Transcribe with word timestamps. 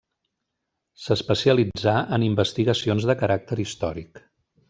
S'especialitzà 1.01 1.93
en 2.17 2.25
investigacions 2.29 3.07
de 3.11 3.17
caràcter 3.23 3.59
històric. 3.67 4.27